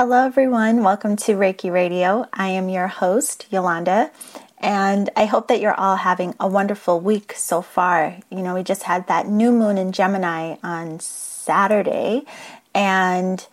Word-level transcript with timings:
Hello, 0.00 0.24
everyone. 0.24 0.82
Welcome 0.82 1.14
to 1.16 1.32
Reiki 1.32 1.70
Radio. 1.70 2.24
I 2.32 2.48
am 2.48 2.70
your 2.70 2.86
host, 2.86 3.44
Yolanda, 3.50 4.10
and 4.56 5.10
I 5.14 5.26
hope 5.26 5.46
that 5.48 5.60
you're 5.60 5.78
all 5.78 5.96
having 5.96 6.34
a 6.40 6.48
wonderful 6.48 6.98
week 6.98 7.34
so 7.36 7.60
far. 7.60 8.16
You 8.30 8.38
know, 8.38 8.54
we 8.54 8.62
just 8.62 8.84
had 8.84 9.06
that 9.08 9.28
new 9.28 9.52
moon 9.52 9.76
in 9.76 9.92
Gemini 9.92 10.56
on 10.62 11.00
Saturday, 11.00 12.22
and 12.74 13.46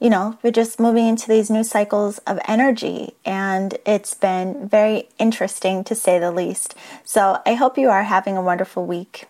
you 0.00 0.08
know, 0.08 0.38
we're 0.42 0.50
just 0.50 0.80
moving 0.80 1.06
into 1.06 1.28
these 1.28 1.50
new 1.50 1.62
cycles 1.62 2.16
of 2.26 2.38
energy, 2.48 3.12
and 3.26 3.76
it's 3.84 4.14
been 4.14 4.66
very 4.66 5.10
interesting 5.18 5.84
to 5.84 5.94
say 5.94 6.18
the 6.18 6.32
least. 6.32 6.74
So, 7.04 7.42
I 7.44 7.52
hope 7.52 7.76
you 7.76 7.90
are 7.90 8.04
having 8.04 8.38
a 8.38 8.42
wonderful 8.42 8.86
week. 8.86 9.26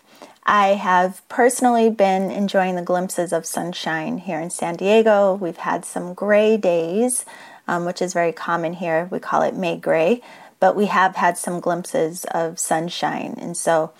I 0.47 0.75
have 0.75 1.29
personally 1.29 1.91
been 1.91 2.31
enjoying 2.31 2.77
the 2.77 2.83
glimpses 2.83 3.33
of 3.33 3.45
sunshine 3.45 4.19
here 4.19 4.39
in 4.39 4.51
San 4.51 4.77
Diego. 4.77 5.35
We've 5.35 5.57
had 5.57 5.85
some 5.85 6.15
gray 6.15 6.57
days, 6.57 7.25
um, 7.67 7.85
which 7.85 8.00
is 8.00 8.13
very 8.13 8.32
common 8.32 8.75
here. 8.75 9.09
We 9.11 9.18
call 9.18 9.43
it 9.43 9.57
May 9.57 9.77
gray, 9.77 10.23
but 10.61 10.77
we 10.77 10.87
have 10.87 11.17
had 11.17 11.37
some 11.37 11.59
glimpses 11.59 12.25
of 12.31 12.61
sunshine. 12.61 13.35
And 13.39 13.57
so 13.57 13.90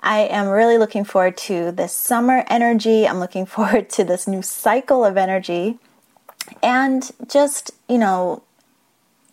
I 0.00 0.20
am 0.20 0.48
really 0.48 0.78
looking 0.78 1.04
forward 1.04 1.36
to 1.38 1.70
this 1.70 1.92
summer 1.92 2.44
energy. 2.48 3.06
I'm 3.06 3.20
looking 3.20 3.44
forward 3.56 3.90
to 3.90 4.04
this 4.04 4.26
new 4.26 4.40
cycle 4.40 5.04
of 5.04 5.18
energy 5.18 5.78
and 6.62 7.10
just, 7.28 7.72
you 7.90 7.98
know, 7.98 8.42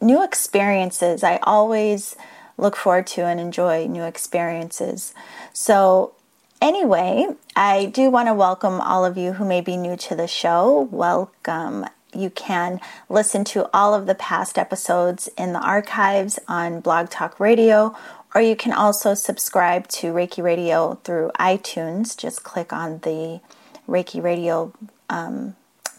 new 0.02 0.22
experiences. 0.22 1.23
I 1.23 1.38
always 1.44 2.17
look 2.58 2.75
forward 2.75 3.08
to 3.08 3.22
and 3.22 3.39
enjoy 3.39 3.88
new 3.88 4.03
experiences. 4.03 5.13
So 5.53 6.13
Anyway, 6.59 7.27
I 7.55 7.85
do 7.85 8.09
want 8.09 8.29
to 8.29 8.34
welcome 8.34 8.81
all 8.81 9.05
of 9.05 9.16
you 9.16 9.34
who 9.34 9.45
may 9.45 9.61
be 9.61 9.77
new 9.77 9.95
to 9.97 10.16
the 10.16 10.27
show. 10.27 10.88
Welcome. 10.91 11.85
You 12.16 12.31
can 12.31 12.80
listen 13.09 13.43
to 13.45 13.70
all 13.75 13.93
of 13.93 14.07
the 14.07 14.16
past 14.16 14.57
episodes 14.57 15.30
in 15.38 15.53
the 15.53 15.59
archives 15.59 16.39
on 16.47 16.80
Blog 16.80 17.11
Talk 17.11 17.39
Radio, 17.39 17.95
or 18.33 18.41
you 18.41 18.55
can 18.55 18.73
also 18.73 19.13
subscribe 19.13 19.88
to 19.89 20.13
Reiki 20.13 20.44
Radio 20.44 20.95
through 21.03 21.31
iTunes. 21.39 22.17
Just 22.17 22.44
click 22.44 22.73
on 22.73 23.00
the 23.00 23.39
Reiki 23.88 24.22
Radio 24.23 24.73
um, 25.09 25.55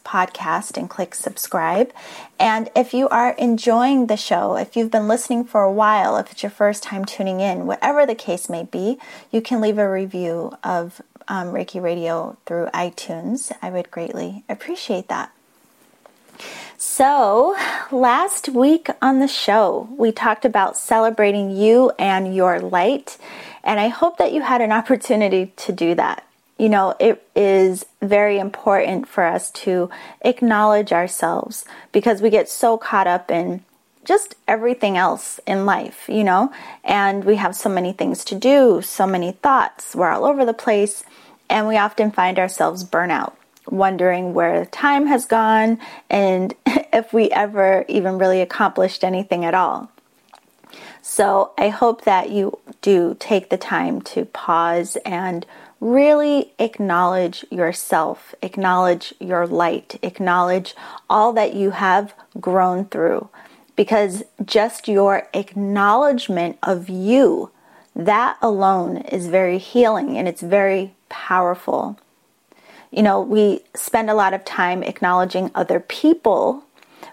podcast 0.09 0.79
and 0.79 0.89
click 0.89 1.15
subscribe. 1.15 1.93
And 2.41 2.71
if 2.75 2.95
you 2.95 3.09
are 3.11 3.33
enjoying 3.33 4.07
the 4.07 4.17
show, 4.17 4.57
if 4.57 4.77
you've 4.77 4.91
been 4.91 5.09
listening 5.09 5.45
for 5.45 5.63
a 5.63 5.73
while, 5.73 6.17
if 6.17 6.33
it's 6.33 6.43
your 6.43 6.51
first 6.51 6.83
time 6.83 7.05
tuning 7.05 7.41
in, 7.41 7.67
whatever 7.67 8.07
the 8.07 8.15
case 8.15 8.49
may 8.49 8.65
be, 8.65 8.99
you 9.31 9.43
can 9.43 9.61
leave 9.61 9.79
a 9.79 9.91
review 9.91 10.57
of 10.65 11.03
um, 11.29 11.49
Reiki 11.49 11.83
Radio 11.83 12.37
through 12.47 12.67
iTunes. 12.73 13.53
I 13.61 13.71
would 13.71 13.91
greatly 13.91 14.45
appreciate 14.49 15.09
that. 15.09 15.31
So, 16.77 17.57
last 17.91 18.49
week 18.49 18.89
on 19.03 19.19
the 19.19 19.27
show, 19.27 19.89
we 19.99 20.13
talked 20.13 20.45
about 20.45 20.77
celebrating 20.77 21.51
you 21.51 21.91
and 21.99 22.35
your 22.35 22.61
light, 22.61 23.19
and 23.65 23.81
I 23.81 23.89
hope 23.89 24.19
that 24.19 24.33
you 24.33 24.43
had 24.43 24.61
an 24.61 24.71
opportunity 24.71 25.53
to 25.57 25.73
do 25.73 25.97
that 25.97 26.28
you 26.59 26.69
know, 26.69 26.95
it 26.99 27.27
is 27.37 27.87
very 28.03 28.39
important 28.39 29.09
for 29.09 29.25
us 29.25 29.51
to 29.53 29.91
acknowledge 30.23 30.93
ourselves 30.93 31.65
because 31.93 32.21
we 32.21 32.31
get 32.31 32.49
so 32.49 32.77
caught 32.77 33.07
up 33.07 33.31
in 33.31 33.63
just 34.05 34.35
everything 34.49 34.97
else 34.97 35.39
in 35.47 35.67
life, 35.67 36.09
you 36.09 36.25
know, 36.25 36.51
and 36.83 37.25
we 37.25 37.37
have 37.37 37.55
so 37.55 37.69
many 37.69 37.93
things 37.93 38.25
to 38.25 38.35
do, 38.35 38.81
so 38.83 39.07
many 39.07 39.33
thoughts, 39.33 39.95
we're 39.95 40.11
all 40.11 40.25
over 40.25 40.45
the 40.45 40.55
place, 40.55 41.05
and 41.49 41.69
we 41.69 41.77
often 41.77 42.11
find 42.11 42.39
ourselves 42.39 42.85
burnout, 42.85 43.35
wondering 43.69 44.35
where 44.35 44.65
time 44.67 45.07
has 45.07 45.27
gone 45.27 45.79
and 46.11 46.55
if 46.67 47.13
we 47.13 47.31
ever 47.31 47.85
even 47.87 48.19
really 48.19 48.41
accomplished 48.41 49.05
anything 49.05 49.45
at 49.45 49.55
all. 49.55 49.91
So 51.03 51.53
I 51.57 51.69
hope 51.69 52.05
that 52.05 52.31
you 52.31 52.59
do 52.83 53.17
take 53.21 53.51
the 53.51 53.57
time 53.57 54.01
to 54.03 54.25
pause 54.25 54.97
and 55.05 55.47
really 55.81 56.53
acknowledge 56.59 57.45
yourself, 57.51 58.35
acknowledge 58.43 59.15
your 59.21 59.47
light, 59.47 59.99
acknowledge 60.03 60.75
all 61.09 61.33
that 61.33 61.55
you 61.55 61.71
have 61.71 62.15
grown 62.41 62.85
through. 62.87 63.29
Because 63.77 64.25
just 64.45 64.89
your 64.89 65.29
acknowledgement 65.35 66.59
of 66.63 66.89
you, 66.89 67.51
that 67.95 68.37
alone 68.43 68.99
is 68.99 69.29
very 69.29 69.59
healing 69.59 70.19
and 70.19 70.27
it's 70.27 70.43
very 70.43 70.95
powerful. 71.09 71.99
You 72.91 73.03
know, 73.03 73.21
we 73.21 73.61
spend 73.75 74.11
a 74.11 74.15
lot 74.15 74.35
of 74.35 74.45
time 74.45 74.83
acknowledging 74.83 75.51
other 75.55 75.79
people, 75.79 76.65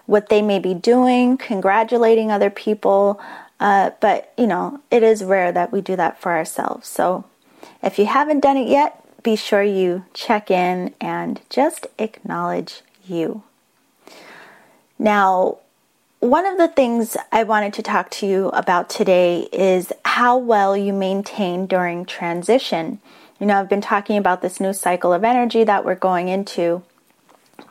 what 0.06 0.28
they 0.28 0.42
may 0.42 0.58
be 0.58 0.74
doing, 0.74 1.36
congratulating 1.36 2.30
other 2.32 2.50
people, 2.50 3.20
uh, 3.60 3.90
but 4.00 4.32
you 4.36 4.46
know, 4.46 4.80
it 4.90 5.02
is 5.02 5.24
rare 5.24 5.52
that 5.52 5.72
we 5.72 5.80
do 5.80 5.96
that 5.96 6.20
for 6.20 6.32
ourselves. 6.32 6.88
So 6.88 7.24
if 7.86 7.98
you 7.98 8.06
haven't 8.06 8.40
done 8.40 8.56
it 8.56 8.68
yet, 8.68 9.02
be 9.22 9.36
sure 9.36 9.62
you 9.62 10.04
check 10.12 10.50
in 10.50 10.92
and 11.00 11.40
just 11.48 11.86
acknowledge 11.98 12.82
you. 13.06 13.42
Now, 14.98 15.58
one 16.20 16.46
of 16.46 16.58
the 16.58 16.68
things 16.68 17.16
I 17.30 17.44
wanted 17.44 17.72
to 17.74 17.82
talk 17.82 18.10
to 18.10 18.26
you 18.26 18.48
about 18.48 18.90
today 18.90 19.48
is 19.52 19.92
how 20.04 20.36
well 20.36 20.76
you 20.76 20.92
maintain 20.92 21.66
during 21.66 22.04
transition. 22.04 23.00
You 23.38 23.46
know, 23.46 23.60
I've 23.60 23.68
been 23.68 23.80
talking 23.80 24.16
about 24.16 24.42
this 24.42 24.58
new 24.58 24.72
cycle 24.72 25.12
of 25.12 25.22
energy 25.22 25.62
that 25.62 25.84
we're 25.84 25.94
going 25.94 26.28
into, 26.28 26.82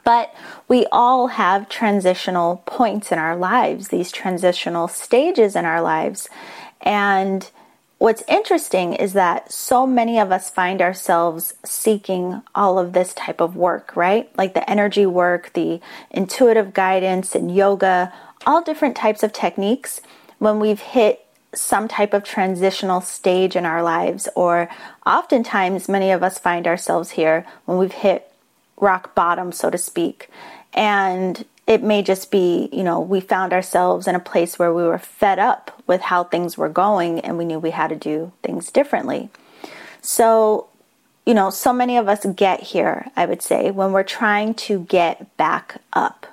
but 0.04 0.34
we 0.68 0.86
all 0.92 1.28
have 1.28 1.68
transitional 1.68 2.64
points 2.66 3.12
in 3.12 3.18
our 3.18 3.36
lives, 3.36 3.90
these 3.90 4.12
transitional 4.12 4.88
stages 4.88 5.56
in 5.56 5.66
our 5.66 5.82
lives. 5.82 6.30
And 6.82 7.50
what's 7.98 8.24
interesting 8.28 8.94
is 8.94 9.14
that 9.14 9.52
so 9.52 9.88
many 9.88 10.20
of 10.20 10.32
us 10.32 10.50
find 10.50 10.82
ourselves 10.82 11.54
seeking 11.64 12.42
all 12.54 12.78
of 12.78 12.94
this 12.94 13.14
type 13.14 13.42
of 13.42 13.56
work, 13.56 13.96
right? 13.96 14.30
Like 14.38 14.54
the 14.54 14.70
energy 14.70 15.06
work, 15.06 15.54
the 15.54 15.80
intuitive 16.12 16.74
guidance, 16.74 17.36
and 17.36 17.54
yoga, 17.54 18.14
all 18.46 18.62
different 18.62 18.96
types 18.96 19.24
of 19.24 19.34
techniques 19.34 20.02
when 20.40 20.60
we've 20.60 20.82
hit 20.82 21.26
some 21.54 21.88
type 21.88 22.14
of 22.14 22.24
transitional 22.24 23.00
stage 23.00 23.56
in 23.56 23.66
our 23.66 23.82
lives, 23.82 24.28
or 24.36 24.70
oftentimes 25.06 25.88
many 25.88 26.12
of 26.12 26.22
us 26.22 26.38
find 26.38 26.68
ourselves 26.68 27.12
here 27.12 27.46
when 27.64 27.78
we've 27.78 27.94
hit 27.94 28.30
rock 28.78 29.16
bottom, 29.16 29.54
so 29.54 29.70
to 29.70 29.78
speak. 29.78 30.30
And 30.74 31.46
it 31.68 31.82
may 31.82 32.04
just 32.04 32.30
be, 32.30 32.70
you 32.72 32.84
know, 32.84 33.00
we 33.00 33.20
found 33.20 33.52
ourselves 33.52 34.08
in 34.08 34.16
a 34.16 34.20
place 34.20 34.60
where 34.60 34.74
we 34.74 34.84
were 34.84 35.00
fed 35.00 35.40
up 35.40 35.82
with 35.88 36.02
how 36.02 36.24
things 36.24 36.58
were 36.58 36.70
going 36.70 37.20
and 37.22 37.38
we 37.38 37.46
knew 37.46 37.58
we 37.58 37.72
had 37.72 37.88
to 37.88 37.96
do 37.96 38.32
things 38.44 38.72
differently. 38.72 39.30
So, 40.02 40.68
you 41.26 41.34
know, 41.34 41.50
so 41.50 41.74
many 41.74 41.98
of 41.98 42.08
us 42.08 42.26
get 42.36 42.62
here, 42.62 43.08
I 43.16 43.26
would 43.26 43.42
say, 43.42 43.72
when 43.72 43.92
we're 43.92 44.04
trying 44.04 44.54
to 44.56 44.82
get 44.82 45.36
back 45.38 45.82
up. 45.92 46.28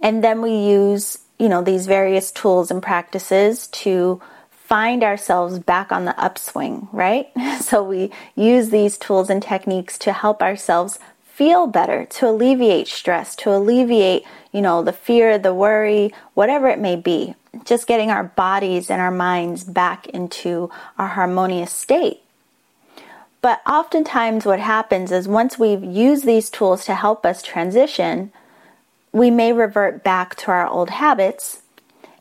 And 0.00 0.22
then 0.22 0.42
we 0.42 0.50
use, 0.50 1.18
you 1.38 1.48
know, 1.48 1.62
these 1.62 1.86
various 1.86 2.32
tools 2.32 2.72
and 2.72 2.82
practices 2.82 3.68
to 3.68 4.20
find 4.50 5.04
ourselves 5.04 5.60
back 5.60 5.92
on 5.92 6.06
the 6.06 6.20
upswing, 6.20 6.88
right? 6.92 7.28
So 7.60 7.82
we 7.82 8.12
use 8.36 8.70
these 8.70 8.98
tools 8.98 9.30
and 9.30 9.42
techniques 9.42 9.98
to 9.98 10.12
help 10.12 10.42
ourselves 10.42 10.98
feel 11.36 11.66
better, 11.66 12.06
to 12.06 12.26
alleviate 12.26 12.88
stress, 12.88 13.36
to 13.36 13.54
alleviate, 13.54 14.24
you 14.52 14.62
know, 14.62 14.82
the 14.82 14.92
fear, 14.92 15.36
the 15.38 15.52
worry, 15.52 16.10
whatever 16.32 16.66
it 16.68 16.78
may 16.78 16.96
be. 16.96 17.34
Just 17.66 17.86
getting 17.86 18.10
our 18.10 18.24
bodies 18.24 18.90
and 18.90 19.02
our 19.02 19.10
minds 19.10 19.62
back 19.62 20.06
into 20.06 20.70
our 20.96 21.08
harmonious 21.08 21.70
state. 21.70 22.22
But 23.42 23.60
oftentimes, 23.66 24.46
what 24.46 24.60
happens 24.60 25.12
is 25.12 25.28
once 25.28 25.58
we've 25.58 25.84
used 25.84 26.24
these 26.24 26.48
tools 26.48 26.86
to 26.86 26.94
help 26.94 27.26
us 27.26 27.42
transition, 27.42 28.32
we 29.12 29.30
may 29.30 29.52
revert 29.52 30.02
back 30.02 30.36
to 30.36 30.50
our 30.50 30.66
old 30.66 30.88
habits 30.88 31.60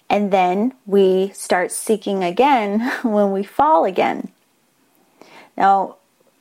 and 0.10 0.32
then 0.32 0.74
we 0.86 1.30
start 1.30 1.72
seeking 1.72 2.22
again 2.22 2.82
when 3.04 3.32
we 3.32 3.44
fall 3.44 3.86
again. 3.86 4.30
Now, 5.56 5.96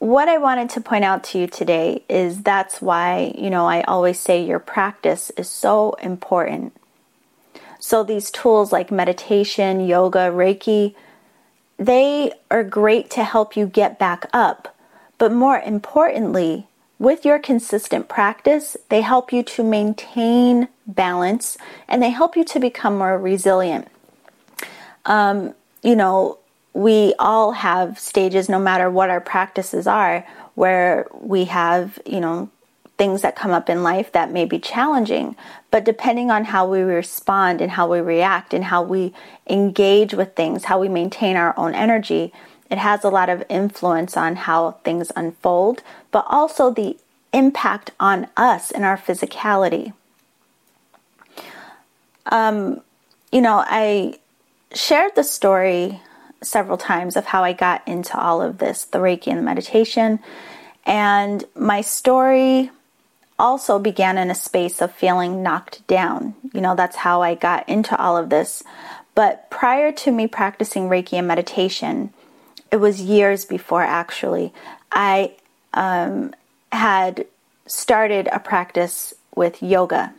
what 0.04 0.28
I 0.28 0.36
wanted 0.36 0.68
to 0.70 0.82
point 0.82 1.02
out 1.02 1.24
to 1.24 1.38
you 1.38 1.46
today 1.46 2.02
is 2.10 2.42
that's 2.42 2.82
why, 2.82 3.32
you 3.38 3.48
know, 3.48 3.66
I 3.66 3.80
always 3.84 4.20
say 4.20 4.44
your 4.44 4.58
practice 4.58 5.30
is 5.30 5.48
so 5.48 5.94
important. 5.94 6.76
So 7.78 8.04
these 8.04 8.30
tools 8.30 8.70
like 8.70 8.90
meditation, 8.90 9.80
yoga, 9.80 10.30
Reiki, 10.30 10.94
they 11.78 12.32
are 12.50 12.62
great 12.62 13.08
to 13.12 13.24
help 13.24 13.56
you 13.56 13.66
get 13.66 13.98
back 13.98 14.28
up. 14.34 14.76
But 15.16 15.32
more 15.32 15.58
importantly, 15.58 16.66
with 16.98 17.24
your 17.24 17.38
consistent 17.38 18.06
practice, 18.06 18.76
they 18.90 19.00
help 19.00 19.32
you 19.32 19.42
to 19.42 19.64
maintain 19.64 20.68
balance 20.86 21.56
and 21.88 22.02
they 22.02 22.10
help 22.10 22.36
you 22.36 22.44
to 22.44 22.60
become 22.60 22.98
more 22.98 23.18
resilient. 23.18 23.88
Um, 25.06 25.54
you 25.82 25.96
know, 25.96 26.40
we 26.74 27.14
all 27.20 27.52
have 27.52 27.98
stages, 27.98 28.48
no 28.48 28.58
matter 28.58 28.90
what 28.90 29.08
our 29.08 29.20
practices 29.20 29.86
are, 29.86 30.26
where 30.54 31.06
we 31.12 31.44
have, 31.46 31.98
you 32.04 32.20
know, 32.20 32.50
things 32.98 33.22
that 33.22 33.34
come 33.34 33.50
up 33.50 33.68
in 33.68 33.82
life 33.82 34.12
that 34.12 34.30
may 34.30 34.44
be 34.44 34.58
challenging. 34.58 35.36
But 35.70 35.84
depending 35.84 36.30
on 36.30 36.44
how 36.44 36.68
we 36.68 36.80
respond 36.80 37.60
and 37.60 37.72
how 37.72 37.90
we 37.90 38.00
react 38.00 38.52
and 38.52 38.64
how 38.64 38.82
we 38.82 39.12
engage 39.48 40.14
with 40.14 40.34
things, 40.34 40.64
how 40.64 40.78
we 40.78 40.88
maintain 40.88 41.36
our 41.36 41.56
own 41.56 41.74
energy, 41.74 42.32
it 42.70 42.78
has 42.78 43.04
a 43.04 43.08
lot 43.08 43.28
of 43.28 43.44
influence 43.48 44.16
on 44.16 44.36
how 44.36 44.72
things 44.84 45.12
unfold, 45.16 45.82
but 46.10 46.24
also 46.28 46.70
the 46.70 46.96
impact 47.32 47.90
on 47.98 48.28
us 48.36 48.70
and 48.70 48.84
our 48.84 48.96
physicality. 48.96 49.92
Um, 52.26 52.80
you 53.30 53.40
know, 53.40 53.64
I 53.66 54.18
shared 54.72 55.14
the 55.14 55.24
story 55.24 56.00
several 56.44 56.78
times 56.78 57.16
of 57.16 57.26
how 57.26 57.44
I 57.44 57.52
got 57.52 57.86
into 57.86 58.18
all 58.18 58.42
of 58.42 58.58
this 58.58 58.84
the 58.84 58.98
Reiki 58.98 59.28
and 59.28 59.38
the 59.38 59.42
meditation. 59.42 60.20
And 60.84 61.44
my 61.54 61.80
story 61.80 62.70
also 63.38 63.78
began 63.78 64.18
in 64.18 64.30
a 64.30 64.34
space 64.34 64.80
of 64.80 64.92
feeling 64.92 65.42
knocked 65.42 65.86
down. 65.86 66.34
You 66.52 66.60
know, 66.60 66.74
that's 66.74 66.96
how 66.96 67.22
I 67.22 67.34
got 67.34 67.68
into 67.68 67.96
all 68.00 68.16
of 68.16 68.30
this. 68.30 68.62
But 69.14 69.48
prior 69.50 69.92
to 69.92 70.12
me 70.12 70.26
practicing 70.26 70.88
Reiki 70.88 71.14
and 71.14 71.26
meditation, 71.26 72.12
it 72.70 72.76
was 72.76 73.00
years 73.00 73.44
before 73.44 73.82
actually, 73.82 74.52
I 74.90 75.32
um, 75.72 76.34
had 76.72 77.26
started 77.66 78.28
a 78.32 78.38
practice 78.38 79.14
with 79.34 79.62
yoga. 79.62 80.12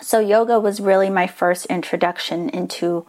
So, 0.00 0.18
yoga 0.18 0.58
was 0.58 0.80
really 0.80 1.10
my 1.10 1.26
first 1.26 1.66
introduction 1.66 2.48
into 2.48 3.06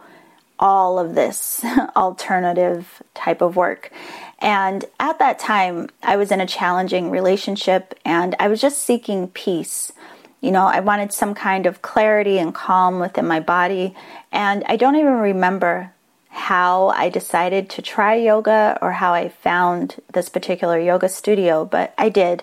all 0.58 0.98
of 0.98 1.14
this 1.14 1.64
alternative 1.96 3.02
type 3.14 3.40
of 3.40 3.56
work. 3.56 3.90
And 4.38 4.84
at 5.00 5.18
that 5.18 5.38
time, 5.38 5.88
I 6.02 6.16
was 6.16 6.30
in 6.30 6.40
a 6.40 6.46
challenging 6.46 7.10
relationship 7.10 7.94
and 8.04 8.34
I 8.38 8.48
was 8.48 8.60
just 8.60 8.82
seeking 8.82 9.28
peace. 9.28 9.92
You 10.40 10.50
know, 10.50 10.66
I 10.66 10.80
wanted 10.80 11.12
some 11.12 11.34
kind 11.34 11.66
of 11.66 11.82
clarity 11.82 12.38
and 12.38 12.54
calm 12.54 13.00
within 13.00 13.26
my 13.26 13.40
body. 13.40 13.94
And 14.30 14.62
I 14.66 14.76
don't 14.76 14.96
even 14.96 15.14
remember 15.14 15.92
how 16.28 16.88
I 16.88 17.08
decided 17.08 17.70
to 17.70 17.82
try 17.82 18.16
yoga 18.16 18.76
or 18.82 18.92
how 18.92 19.14
I 19.14 19.28
found 19.28 20.02
this 20.12 20.28
particular 20.28 20.78
yoga 20.78 21.08
studio, 21.08 21.64
but 21.64 21.94
I 21.96 22.08
did. 22.08 22.42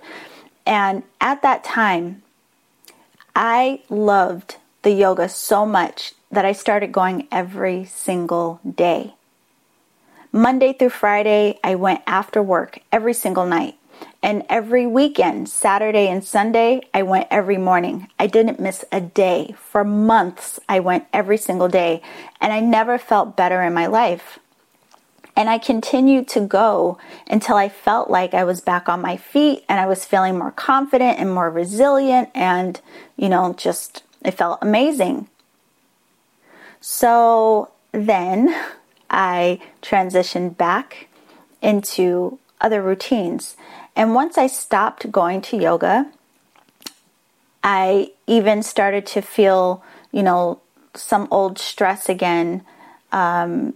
And 0.65 1.03
at 1.19 1.41
that 1.41 1.63
time, 1.63 2.23
I 3.35 3.81
loved 3.89 4.57
the 4.81 4.91
yoga 4.91 5.29
so 5.29 5.65
much 5.65 6.13
that 6.31 6.45
I 6.45 6.53
started 6.53 6.91
going 6.91 7.27
every 7.31 7.85
single 7.85 8.59
day. 8.63 9.13
Monday 10.31 10.71
through 10.71 10.89
Friday, 10.89 11.59
I 11.63 11.75
went 11.75 12.01
after 12.07 12.41
work 12.41 12.79
every 12.91 13.13
single 13.13 13.45
night. 13.45 13.75
And 14.23 14.43
every 14.49 14.87
weekend, 14.87 15.49
Saturday 15.49 16.07
and 16.07 16.23
Sunday, 16.23 16.81
I 16.93 17.03
went 17.03 17.27
every 17.29 17.57
morning. 17.57 18.07
I 18.17 18.27
didn't 18.27 18.59
miss 18.59 18.85
a 18.91 19.01
day. 19.01 19.55
For 19.57 19.83
months, 19.83 20.59
I 20.69 20.79
went 20.79 21.05
every 21.11 21.37
single 21.37 21.67
day. 21.67 22.01
And 22.39 22.53
I 22.53 22.59
never 22.59 22.97
felt 22.97 23.35
better 23.35 23.61
in 23.61 23.73
my 23.73 23.87
life. 23.87 24.39
And 25.35 25.49
I 25.49 25.57
continued 25.57 26.27
to 26.29 26.41
go 26.41 26.97
until 27.27 27.55
I 27.55 27.69
felt 27.69 28.09
like 28.09 28.33
I 28.33 28.43
was 28.43 28.61
back 28.61 28.87
on 28.87 29.01
my 29.01 29.17
feet 29.17 29.63
and 29.67 29.79
I 29.79 29.85
was 29.85 30.05
feeling 30.05 30.37
more 30.37 30.51
confident 30.51 31.19
and 31.19 31.33
more 31.33 31.49
resilient. 31.49 32.29
And, 32.35 32.79
you 33.17 33.29
know, 33.29 33.53
just, 33.57 34.03
it 34.23 34.31
felt 34.31 34.59
amazing. 34.61 35.27
So 36.81 37.71
then 37.91 38.53
I 39.09 39.59
transitioned 39.81 40.57
back 40.57 41.07
into 41.61 42.39
other 42.59 42.81
routines. 42.81 43.55
And 43.95 44.15
once 44.15 44.37
I 44.37 44.47
stopped 44.47 45.11
going 45.11 45.41
to 45.43 45.57
yoga, 45.57 46.11
I 47.63 48.11
even 48.25 48.63
started 48.63 49.05
to 49.07 49.21
feel, 49.21 49.83
you 50.11 50.23
know, 50.23 50.59
some 50.95 51.27
old 51.29 51.59
stress 51.59 52.09
again. 52.09 52.65
Um, 53.11 53.75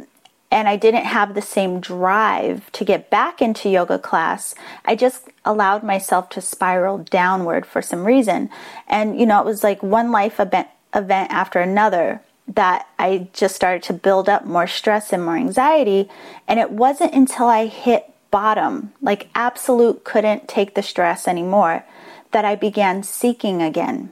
and 0.50 0.68
I 0.68 0.76
didn't 0.76 1.06
have 1.06 1.34
the 1.34 1.42
same 1.42 1.80
drive 1.80 2.72
to 2.72 2.86
get 2.86 3.10
back 3.10 3.42
into 3.42 3.70
yoga 3.70 4.00
class. 4.00 4.56
I 4.86 4.96
just 4.96 5.28
allowed 5.44 5.84
myself 5.84 6.30
to 6.30 6.42
spiral 6.42 7.00
downward 7.00 7.66
for 7.66 7.82
some 7.82 8.06
reason. 8.06 8.50
And, 8.88 9.20
you 9.20 9.26
know, 9.26 9.40
it 9.42 9.46
was 9.46 9.64
like 9.64 9.84
one 9.84 10.12
life 10.12 10.40
event, 10.40 10.70
event 10.94 11.32
after 11.32 11.60
another 11.60 12.22
that 12.48 12.88
I 13.00 13.28
just 13.34 13.56
started 13.56 13.84
to 13.84 13.94
build 13.94 14.30
up 14.30 14.46
more 14.46 14.68
stress 14.68 15.12
and 15.12 15.24
more 15.24 15.36
anxiety. 15.36 16.10
And 16.48 16.60
it 16.60 16.72
wasn't 16.72 17.14
until 17.14 17.48
I 17.48 17.66
hit 17.66 18.12
bottom, 18.32 18.94
like 19.02 19.30
absolute 19.34 20.04
couldn't 20.04 20.48
take 20.48 20.76
the 20.76 20.84
stress 20.84 21.28
anymore, 21.28 21.86
that 22.32 22.46
I 22.46 22.56
began 22.56 23.04
seeking 23.04 23.62
again. 23.62 24.12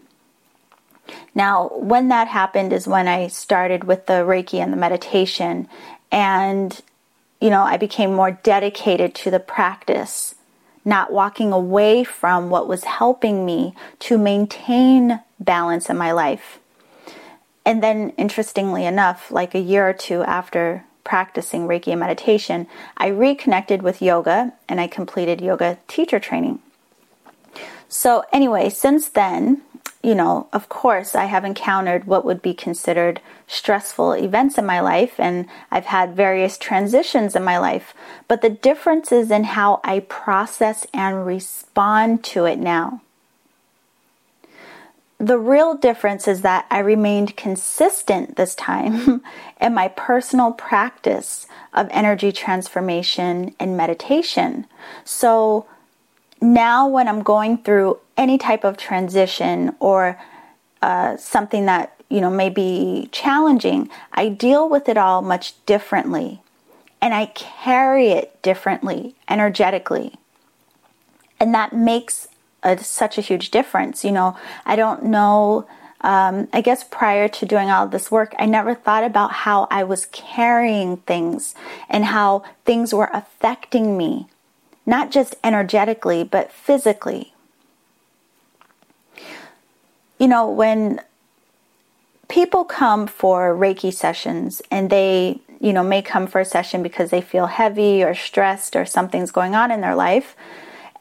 Now, 1.35 1.69
when 1.73 2.07
that 2.07 2.29
happened 2.29 2.71
is 2.71 2.87
when 2.87 3.07
I 3.07 3.27
started 3.27 3.83
with 3.83 4.05
the 4.05 4.23
Reiki 4.23 4.59
and 4.59 4.71
the 4.71 4.77
meditation, 4.77 5.67
and 6.11 6.81
you 7.41 7.49
know, 7.49 7.63
I 7.63 7.75
became 7.75 8.13
more 8.13 8.31
dedicated 8.31 9.13
to 9.15 9.31
the 9.31 9.39
practice, 9.39 10.35
not 10.85 11.11
walking 11.11 11.51
away 11.51 12.05
from 12.05 12.49
what 12.49 12.69
was 12.69 12.85
helping 12.85 13.45
me 13.45 13.75
to 13.99 14.17
maintain 14.17 15.19
balance 15.41 15.89
in 15.89 15.97
my 15.97 16.13
life. 16.13 16.59
And 17.65 17.81
then, 17.81 18.09
interestingly 18.17 18.85
enough, 18.85 19.31
like 19.31 19.55
a 19.55 19.59
year 19.59 19.87
or 19.87 19.93
two 19.93 20.23
after 20.23 20.83
practicing 21.03 21.67
Reiki 21.67 21.91
and 21.91 21.99
meditation, 21.99 22.67
I 22.97 23.07
reconnected 23.07 23.81
with 23.81 24.01
yoga 24.01 24.53
and 24.67 24.81
I 24.81 24.87
completed 24.87 25.41
yoga 25.41 25.77
teacher 25.87 26.19
training. 26.19 26.59
So, 27.87 28.23
anyway, 28.33 28.69
since 28.69 29.07
then, 29.09 29.61
you 30.01 30.15
know, 30.15 30.47
of 30.51 30.67
course, 30.67 31.15
I 31.15 31.25
have 31.25 31.45
encountered 31.45 32.05
what 32.05 32.25
would 32.25 32.41
be 32.41 32.53
considered 32.53 33.21
stressful 33.47 34.13
events 34.13 34.57
in 34.57 34.65
my 34.65 34.81
life, 34.81 35.17
and 35.17 35.47
I've 35.71 35.85
had 35.85 36.15
various 36.15 36.57
transitions 36.57 37.35
in 37.35 37.43
my 37.43 37.57
life. 37.57 37.93
But 38.27 38.41
the 38.41 38.49
difference 38.49 39.13
is 39.13 39.31
in 39.31 39.45
how 39.45 39.79
I 39.83 40.01
process 40.01 40.85
and 40.93 41.25
respond 41.25 42.23
to 42.25 42.43
it 42.45 42.59
now. 42.59 43.01
The 45.23 45.39
real 45.39 45.75
difference 45.75 46.27
is 46.27 46.41
that 46.41 46.65
I 46.69 46.79
remained 46.79 47.37
consistent 47.37 48.35
this 48.35 48.53
time 48.55 49.23
in 49.61 49.73
my 49.73 49.87
personal 49.87 50.51
practice 50.51 51.47
of 51.73 51.87
energy 51.91 52.33
transformation 52.33 53.55
and 53.57 53.77
meditation. 53.77 54.67
So 55.05 55.65
now, 56.41 56.89
when 56.89 57.07
I'm 57.07 57.23
going 57.23 57.59
through 57.59 57.99
any 58.17 58.37
type 58.37 58.65
of 58.65 58.75
transition 58.75 59.73
or 59.79 60.19
uh, 60.81 61.15
something 61.15 61.67
that 61.67 61.95
you 62.09 62.19
know 62.19 62.29
may 62.29 62.49
be 62.49 63.07
challenging, 63.13 63.89
I 64.11 64.27
deal 64.27 64.67
with 64.67 64.89
it 64.89 64.97
all 64.97 65.21
much 65.21 65.65
differently, 65.65 66.41
and 67.01 67.13
I 67.13 67.27
carry 67.27 68.09
it 68.09 68.41
differently 68.41 69.15
energetically, 69.29 70.15
and 71.39 71.53
that 71.55 71.71
makes 71.71 72.27
a, 72.63 72.83
such 72.83 73.17
a 73.17 73.21
huge 73.21 73.51
difference. 73.51 74.03
You 74.03 74.11
know, 74.11 74.37
I 74.65 74.75
don't 74.75 75.05
know. 75.05 75.67
Um, 76.01 76.49
I 76.51 76.59
guess 76.59 76.83
prior 76.83 77.29
to 77.29 77.45
doing 77.45 77.69
all 77.69 77.87
this 77.87 78.11
work, 78.11 78.35
I 78.37 78.45
never 78.45 78.75
thought 78.75 79.05
about 79.05 79.31
how 79.31 79.67
I 79.71 79.83
was 79.83 80.05
carrying 80.07 80.97
things 80.97 81.55
and 81.89 82.05
how 82.05 82.43
things 82.65 82.93
were 82.93 83.09
affecting 83.13 83.97
me, 83.97 84.27
not 84.85 85.11
just 85.11 85.35
energetically, 85.45 86.25
but 86.25 86.51
physically. 86.51 87.33
You 90.19 90.27
know, 90.27 90.49
when 90.49 91.01
people 92.27 92.65
come 92.65 93.07
for 93.07 93.55
Reiki 93.55 93.93
sessions 93.93 94.61
and 94.71 94.89
they, 94.89 95.39
you 95.59 95.71
know, 95.71 95.83
may 95.83 96.01
come 96.01 96.27
for 96.27 96.41
a 96.41 96.45
session 96.45 96.83
because 96.83 97.11
they 97.11 97.21
feel 97.21 97.45
heavy 97.45 98.03
or 98.03 98.13
stressed 98.13 98.75
or 98.75 98.85
something's 98.85 99.31
going 99.31 99.55
on 99.55 99.71
in 99.71 99.81
their 99.81 99.95
life, 99.95 100.35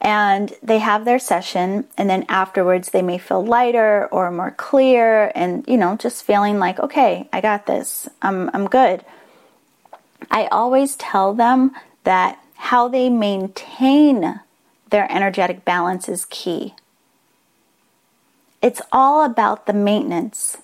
and 0.01 0.53
they 0.61 0.79
have 0.79 1.05
their 1.05 1.19
session 1.19 1.87
and 1.97 2.09
then 2.09 2.25
afterwards 2.27 2.89
they 2.89 3.01
may 3.01 3.17
feel 3.17 3.45
lighter 3.45 4.07
or 4.11 4.29
more 4.31 4.51
clear 4.51 5.31
and 5.33 5.65
you 5.67 5.77
know 5.77 5.95
just 5.95 6.23
feeling 6.23 6.59
like 6.59 6.79
okay 6.79 7.27
i 7.31 7.39
got 7.41 7.65
this. 7.65 8.07
I'm, 8.21 8.49
I'm 8.53 8.67
good. 8.67 9.03
I 10.31 10.47
always 10.47 10.95
tell 10.95 11.33
them 11.33 11.71
that 12.03 12.39
how 12.55 12.87
they 12.87 13.09
maintain 13.09 14.39
their 14.89 15.11
energetic 15.11 15.65
balance 15.65 16.07
is 16.07 16.25
key. 16.25 16.75
It's 18.61 18.81
all 18.91 19.25
about 19.25 19.65
the 19.65 19.73
maintenance. 19.73 20.57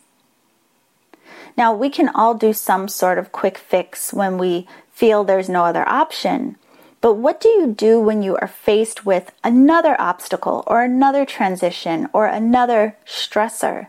Now 1.57 1.73
we 1.73 1.89
can 1.89 2.09
all 2.09 2.35
do 2.35 2.53
some 2.53 2.87
sort 2.87 3.17
of 3.17 3.31
quick 3.31 3.57
fix 3.57 4.13
when 4.13 4.37
we 4.37 4.67
feel 4.93 5.23
there's 5.23 5.49
no 5.49 5.65
other 5.65 5.87
option 5.87 6.55
but 7.01 7.13
what 7.13 7.39
do 7.39 7.49
you 7.49 7.67
do 7.67 7.99
when 7.99 8.21
you 8.21 8.35
are 8.37 8.47
faced 8.47 9.05
with 9.05 9.31
another 9.43 9.99
obstacle 9.99 10.63
or 10.67 10.81
another 10.81 11.25
transition 11.25 12.09
or 12.11 12.27
another 12.27 12.97
stressor? 13.05 13.87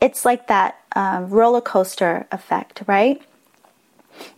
It's 0.00 0.24
like 0.24 0.46
that 0.46 0.78
uh, 0.94 1.24
roller 1.26 1.60
coaster 1.60 2.26
effect, 2.30 2.82
right? 2.86 3.20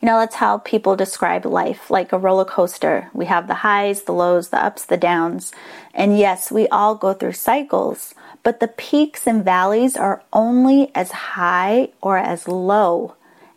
You 0.00 0.06
know, 0.06 0.18
that's 0.18 0.36
how 0.36 0.58
people 0.58 0.96
describe 0.96 1.44
life 1.44 1.90
like 1.90 2.12
a 2.12 2.18
roller 2.18 2.44
coaster. 2.44 3.10
We 3.12 3.26
have 3.26 3.46
the 3.46 3.54
highs, 3.54 4.02
the 4.02 4.12
lows, 4.12 4.48
the 4.48 4.62
ups, 4.62 4.84
the 4.84 4.96
downs. 4.96 5.52
And 5.94 6.18
yes, 6.18 6.50
we 6.50 6.68
all 6.68 6.94
go 6.94 7.12
through 7.12 7.32
cycles, 7.32 8.14
but 8.42 8.60
the 8.60 8.68
peaks 8.68 9.26
and 9.26 9.44
valleys 9.44 9.96
are 9.96 10.22
only 10.32 10.90
as 10.94 11.10
high 11.10 11.90
or 12.00 12.18
as 12.18 12.48
low 12.48 13.14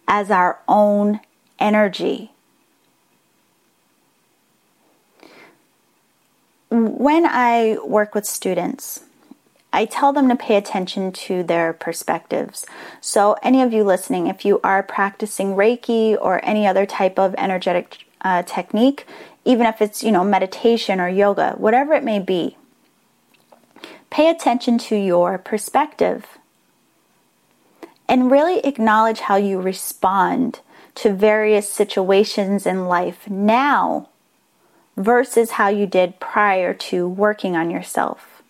as 0.07 0.29
our 0.29 0.59
own 0.67 1.21
energy. 1.59 2.30
When 6.71 7.25
I 7.25 7.77
work 7.83 8.15
with 8.15 8.25
students, 8.25 9.01
I 9.73 9.83
tell 9.83 10.13
them 10.13 10.29
to 10.29 10.37
pay 10.37 10.55
attention 10.55 11.11
to 11.11 11.43
their 11.43 11.73
perspectives. 11.73 12.65
So, 13.01 13.35
any 13.43 13.61
of 13.61 13.73
you 13.73 13.83
listening, 13.83 14.27
if 14.27 14.45
you 14.45 14.61
are 14.63 14.81
practicing 14.81 15.55
Reiki 15.55 16.17
or 16.19 16.39
any 16.45 16.65
other 16.65 16.85
type 16.85 17.19
of 17.19 17.35
energetic 17.37 18.05
uh, 18.21 18.43
technique, 18.43 19.05
even 19.43 19.65
if 19.65 19.81
it's, 19.81 20.01
you 20.01 20.13
know, 20.13 20.23
meditation 20.23 21.01
or 21.01 21.09
yoga, 21.09 21.55
whatever 21.57 21.93
it 21.93 22.05
may 22.05 22.19
be, 22.19 22.55
pay 24.09 24.29
attention 24.29 24.77
to 24.77 24.95
your 24.95 25.37
perspective 25.37 26.25
and 28.07 28.31
really 28.31 28.59
acknowledge 28.59 29.19
how 29.19 29.35
you 29.35 29.59
respond 29.59 30.61
to 30.95 31.13
various 31.13 31.69
situations 31.69 32.65
in 32.65 32.87
life 32.87 33.29
now 33.29 34.07
versus 35.03 35.51
how 35.51 35.67
you 35.67 35.85
did 35.85 36.19
prior 36.19 36.73
to 36.73 37.07
working 37.07 37.55
on 37.55 37.69
yourself. 37.69 38.41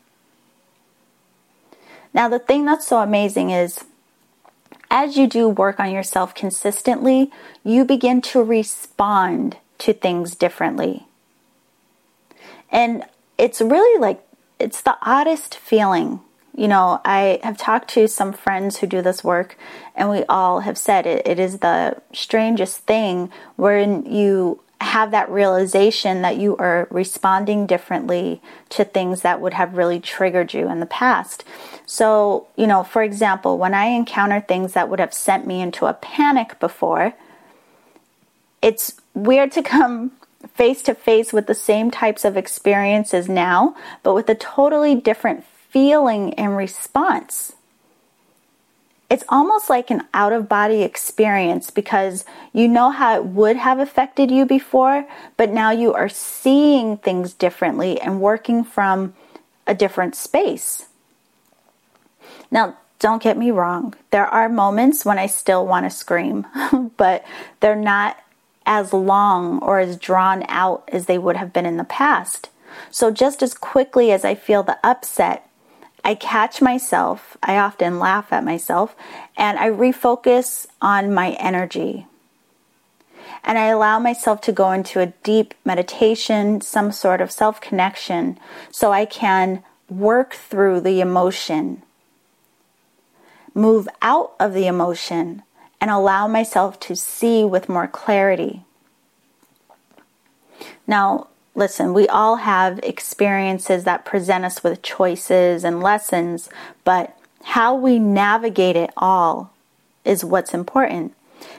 Now, 2.14 2.28
the 2.28 2.40
thing 2.40 2.66
that's 2.66 2.88
so 2.88 3.00
amazing 3.00 3.52
is 3.52 3.86
as 4.90 5.18
you 5.18 5.26
do 5.28 5.48
work 5.48 5.80
on 5.80 5.92
yourself 5.92 6.36
consistently, 6.36 7.32
you 7.64 7.86
begin 7.86 8.22
to 8.22 8.44
respond 8.44 9.58
to 9.78 9.94
things 9.94 10.36
differently. 10.36 11.08
And 12.70 13.06
it's 13.38 13.62
really 13.62 14.00
like, 14.00 14.22
it's 14.60 14.82
the 14.82 14.98
oddest 15.02 15.56
feeling. 15.56 16.20
You 16.56 16.68
know, 16.68 17.00
I 17.06 17.40
have 17.44 17.58
talked 17.58 17.90
to 17.92 18.08
some 18.10 18.34
friends 18.34 18.78
who 18.78 18.88
do 18.88 19.02
this 19.02 19.24
work, 19.24 19.58
and 19.96 20.10
we 20.10 20.26
all 20.26 20.60
have 20.60 20.78
said 20.78 21.06
it, 21.06 21.26
it 21.26 21.40
is 21.40 21.60
the 21.60 22.02
strangest 22.14 22.80
thing 22.80 23.32
when 23.56 24.06
you 24.06 24.60
have 24.84 25.12
that 25.12 25.30
realization 25.30 26.22
that 26.22 26.38
you 26.38 26.58
are 26.58 26.88
responding 26.90 27.66
differently 27.68 28.42
to 28.70 28.84
things 28.84 29.22
that 29.22 29.42
would 29.42 29.54
have 29.54 29.78
really 29.78 30.00
triggered 30.00 30.54
you 30.54 30.70
in 30.70 30.80
the 30.80 30.86
past. 30.86 31.44
So, 31.86 32.48
you 32.56 32.68
know, 32.68 32.84
for 32.84 33.04
example, 33.04 33.58
when 33.58 33.74
I 33.74 33.86
encounter 33.86 34.42
things 34.42 34.74
that 34.74 34.90
would 34.90 35.00
have 35.00 35.14
sent 35.14 35.46
me 35.46 35.62
into 35.62 35.86
a 35.86 35.94
panic 35.94 36.60
before, 36.60 37.14
it's 38.62 39.00
weird 39.14 39.52
to 39.54 39.64
come 39.64 40.12
face 40.54 40.82
to 40.84 40.96
face 40.96 41.32
with 41.32 41.48
the 41.48 41.54
same 41.54 41.92
types 41.92 42.26
of 42.26 42.38
experiences 42.38 43.30
now, 43.30 43.76
but 44.04 44.14
with 44.14 44.30
a 44.30 44.36
totally 44.36 44.96
different 44.96 45.44
feeling 45.70 46.34
and 46.36 46.58
response 46.58 47.54
it's 49.12 49.26
almost 49.28 49.70
like 49.70 49.92
an 49.92 50.04
out 50.14 50.32
of 50.32 50.48
body 50.48 50.84
experience 50.84 51.70
because 51.70 52.24
you 52.54 52.66
know 52.66 52.92
how 52.92 53.18
it 53.18 53.26
would 53.26 53.58
have 53.58 53.78
affected 53.78 54.32
you 54.32 54.46
before, 54.46 55.06
but 55.36 55.50
now 55.50 55.70
you 55.70 55.94
are 55.94 56.08
seeing 56.08 56.96
things 56.96 57.34
differently 57.34 58.00
and 58.00 58.22
working 58.22 58.64
from 58.64 59.14
a 59.68 59.76
different 59.76 60.16
space. 60.16 60.88
Now, 62.50 62.78
don't 63.00 63.22
get 63.22 63.38
me 63.38 63.52
wrong, 63.52 63.96
there 64.12 64.28
are 64.28 64.48
moments 64.48 65.04
when 65.04 65.20
I 65.20 65.26
still 65.26 65.68
want 65.68 65.86
to 65.86 65.90
scream, 65.90 66.48
but 66.96 67.26
they're 67.60 67.76
not 67.76 68.18
as 68.66 68.94
long 68.94 69.60
or 69.60 69.80
as 69.80 69.98
drawn 69.98 70.46
out 70.48 70.88
as 70.90 71.08
they 71.08 71.18
would 71.18 71.36
have 71.36 71.52
been 71.52 71.66
in 71.66 71.76
the 71.76 71.84
past. 71.84 72.50
So, 72.90 73.12
just 73.12 73.44
as 73.44 73.54
quickly 73.54 74.14
as 74.14 74.24
I 74.24 74.36
feel 74.36 74.64
the 74.64 74.80
upset, 74.86 75.50
I 76.04 76.16
catch 76.16 76.62
myself, 76.62 77.38
I 77.44 77.58
often 77.58 78.00
laugh 78.00 78.34
at 78.34 78.44
myself, 78.44 78.96
and 79.38 79.60
I 79.60 79.70
refocus 79.70 80.68
on 80.82 81.14
my 81.14 81.32
energy. 81.32 82.08
And 83.44 83.58
I 83.58 83.68
allow 83.68 84.00
myself 84.00 84.42
to 84.42 84.52
go 84.52 84.72
into 84.72 85.00
a 85.00 85.14
deep 85.24 85.54
meditation, 85.66 86.62
some 86.62 86.92
sort 86.92 87.22
of 87.22 87.32
self 87.32 87.62
connection, 87.62 88.40
so 88.72 88.92
I 88.92 89.06
can 89.06 89.64
work 89.90 90.34
through 90.34 90.82
the 90.82 91.02
emotion, 91.02 91.82
move 93.54 93.88
out 94.02 94.34
of 94.40 94.54
the 94.54 94.68
emotion, 94.68 95.44
and 95.80 95.90
allow 95.90 96.28
myself 96.28 96.80
to 96.82 96.96
see 96.96 97.44
with 97.44 97.70
more 97.70 97.88
clarity. 97.88 98.64
Now, 100.86 101.28
listen, 101.56 101.94
we 101.94 102.08
all 102.08 102.38
have 102.38 102.80
experiences 102.80 103.84
that 103.84 104.06
present 104.06 104.46
us 104.46 104.64
with 104.64 104.82
choices 104.82 105.64
and 105.64 105.82
lessons, 105.82 106.50
but 106.84 107.18
how 107.44 107.76
we 107.76 108.00
navigate 108.00 108.76
it 108.76 108.92
all 108.98 109.54
is 110.06 110.24
what's 110.24 110.54
important. 110.54 111.14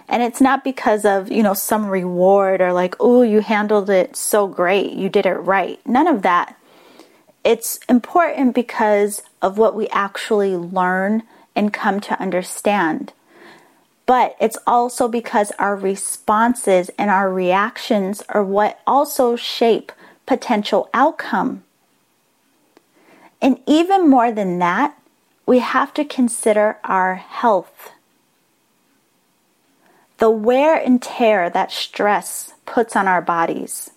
And 0.09 0.23
it's 0.23 0.41
not 0.41 0.65
because 0.65 1.05
of, 1.05 1.31
you 1.31 1.43
know, 1.43 1.55
some 1.55 1.87
reward 1.87 2.61
or 2.61 2.73
like, 2.73 2.95
oh, 3.01 3.23
you 3.23 3.41
handled 3.41 3.91
it 3.91 4.17
so 4.17 4.47
great, 4.47 4.93
you 4.93 5.09
did 5.09 5.27
it 5.27 5.35
right. 5.35 5.81
None 5.87 6.07
of 6.07 6.23
that. 6.23 6.57
It's 7.45 7.79
important 7.89 8.55
because 8.55 9.23
of 9.41 9.59
what 9.59 9.75
we 9.75 9.89
actually 9.89 10.57
learn 10.57 11.25
and 11.57 11.73
come 11.73 12.01
to 12.01 12.21
understand 12.21 13.13
but 14.07 14.37
it's 14.41 14.59
also 14.67 15.09
because 15.09 15.53
our 15.59 15.77
responses 15.77 16.91
and 16.99 17.11
our 17.11 17.33
reactions 17.33 18.23
are 18.29 18.45
what 18.45 18.81
also 18.87 19.37
shape 19.37 19.93
potential 20.27 20.89
outcome. 20.93 21.63
And 23.41 23.61
even 23.67 24.09
more 24.09 24.31
than 24.33 24.59
that, 24.61 24.97
we 25.47 25.59
have 25.59 25.93
to 25.95 26.05
consider 26.05 26.79
our 26.85 27.17
health. 27.17 27.91
The 30.19 30.31
wear 30.31 30.77
and 30.77 31.03
tear 31.03 31.51
that 31.51 31.73
stress 31.73 32.55
puts 32.65 32.95
on 32.95 33.09
our 33.09 33.21
bodies. 33.21 33.91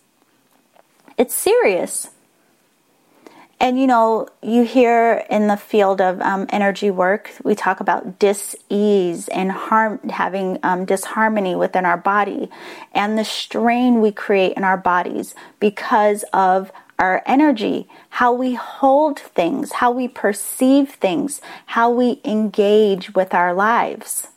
It's 1.18 1.36
serious. 1.36 2.10
And 3.60 3.80
you 3.80 3.88
know, 3.88 4.28
you 4.44 4.64
hear 4.64 5.26
in 5.30 5.48
the 5.48 5.58
field 5.58 6.02
of 6.02 6.20
um, 6.22 6.46
energy 6.50 6.92
work, 6.92 7.32
we 7.44 7.56
talk 7.56 7.80
about 7.80 8.20
dis-ease 8.20 9.28
and 9.30 9.52
harm, 9.52 10.00
having 10.10 10.60
um, 10.62 10.86
disharmony 10.86 11.56
within 11.56 11.86
our 11.86 11.98
body, 11.98 12.50
and 12.94 13.18
the 13.18 13.24
strain 13.24 14.02
we 14.02 14.12
create 14.12 14.54
in 14.58 14.64
our 14.64 14.78
bodies 14.78 15.36
because 15.60 16.24
of 16.34 16.72
our 17.00 17.24
energy, 17.26 17.88
how 18.10 18.34
we 18.34 18.56
hold 18.56 19.20
things, 19.20 19.74
how 19.74 19.92
we 19.92 20.08
perceive 20.08 20.92
things, 20.92 21.42
how 21.68 21.90
we 21.90 22.22
engage 22.24 23.14
with 23.16 23.34
our 23.34 23.54
lives. 23.54 24.28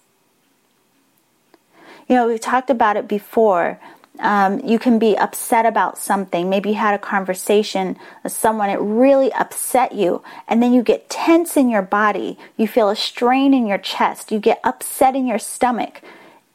You 2.08 2.16
know, 2.16 2.28
we've 2.28 2.40
talked 2.40 2.70
about 2.70 2.96
it 2.96 3.06
before 3.06 3.78
um, 4.20 4.60
you 4.60 4.78
can 4.78 4.98
be 4.98 5.16
upset 5.16 5.66
about 5.66 5.98
something. 5.98 6.48
Maybe 6.48 6.70
you 6.70 6.74
had 6.76 6.94
a 6.94 6.98
conversation 6.98 7.96
with 8.22 8.32
someone, 8.32 8.70
it 8.70 8.80
really 8.80 9.32
upset 9.32 9.92
you, 9.92 10.22
and 10.46 10.62
then 10.62 10.72
you 10.72 10.82
get 10.82 11.10
tense 11.10 11.56
in 11.56 11.68
your 11.68 11.82
body. 11.82 12.38
You 12.56 12.68
feel 12.68 12.88
a 12.88 12.96
strain 12.96 13.54
in 13.54 13.66
your 13.66 13.78
chest. 13.78 14.32
You 14.32 14.38
get 14.38 14.60
upset 14.64 15.14
in 15.14 15.26
your 15.26 15.38
stomach. 15.38 16.02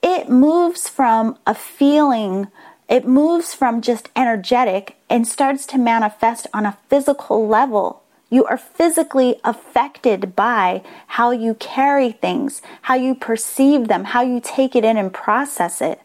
It 0.01 0.29
moves 0.29 0.89
from 0.89 1.37
a 1.47 1.55
feeling, 1.55 2.47
it 2.89 3.07
moves 3.07 3.53
from 3.53 3.81
just 3.81 4.09
energetic 4.15 4.97
and 5.09 5.27
starts 5.27 5.65
to 5.67 5.77
manifest 5.77 6.47
on 6.53 6.65
a 6.65 6.77
physical 6.89 7.47
level. 7.47 8.03
You 8.29 8.45
are 8.45 8.57
physically 8.57 9.39
affected 9.43 10.35
by 10.35 10.81
how 11.07 11.31
you 11.31 11.53
carry 11.53 12.11
things, 12.11 12.61
how 12.81 12.95
you 12.95 13.15
perceive 13.15 13.87
them, 13.87 14.05
how 14.05 14.23
you 14.23 14.41
take 14.43 14.75
it 14.75 14.83
in 14.83 14.97
and 14.97 15.13
process 15.13 15.81
it. 15.81 16.01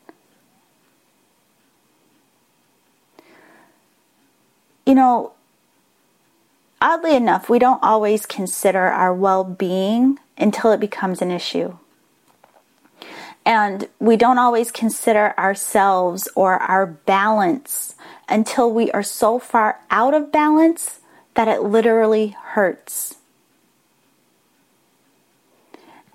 You 4.89 4.95
know, 4.95 5.33
oddly 6.81 7.15
enough, 7.15 7.51
we 7.51 7.59
don't 7.59 7.83
always 7.83 8.25
consider 8.25 8.87
our 8.87 9.13
well 9.13 9.45
being 9.45 10.19
until 10.39 10.73
it 10.73 10.81
becomes 10.81 11.21
an 11.21 11.31
issue. 11.31 11.77
And 13.45 13.87
we 13.99 14.17
don't 14.17 14.39
always 14.39 14.71
consider 14.71 15.35
ourselves 15.39 16.27
or 16.35 16.55
our 16.55 16.87
balance 16.87 17.97
until 18.31 18.73
we 18.73 18.91
are 18.93 19.03
so 19.03 19.39
far 19.39 19.79
out 19.91 20.15
of 20.15 20.33
balance 20.33 21.01
that 21.35 21.49
it 21.49 21.63
literally 21.63 22.35
hurts. 22.43 23.17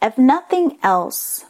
If 0.01 0.18
nothing 0.18 0.80
else, 0.82 1.46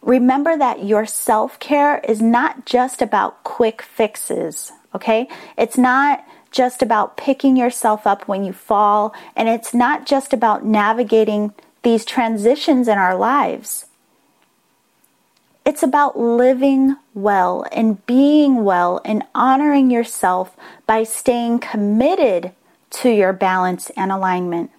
remember 0.00 0.56
that 0.56 0.84
your 0.84 1.04
self 1.04 1.58
care 1.58 1.98
is 1.98 2.22
not 2.22 2.64
just 2.64 3.02
about 3.02 3.42
quick 3.42 3.82
fixes 3.82 4.70
okay? 4.94 5.28
It's 5.56 5.78
not 5.78 6.24
just 6.50 6.82
about 6.82 7.16
picking 7.16 7.56
yourself 7.56 8.06
up 8.06 8.28
when 8.28 8.44
you 8.44 8.52
fall, 8.52 9.14
and 9.34 9.48
it's 9.48 9.72
not 9.72 10.06
just 10.06 10.32
about 10.32 10.64
navigating 10.64 11.52
these 11.82 12.04
transitions 12.04 12.88
in 12.88 12.98
our 12.98 13.16
lives. 13.16 13.86
it's 15.64 15.82
about 15.82 16.18
living 16.18 16.96
well 17.14 17.64
and 17.72 18.04
being 18.06 18.64
well 18.64 19.00
and 19.04 19.22
honoring 19.34 19.90
yourself 19.90 20.56
by 20.86 21.04
staying 21.04 21.58
committed 21.60 22.52
to 22.90 23.08
your 23.10 23.32
balance 23.32 23.90
and 23.96 24.10
alignment. 24.10 24.70